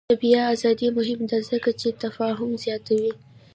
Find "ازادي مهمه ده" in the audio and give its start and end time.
0.55-1.37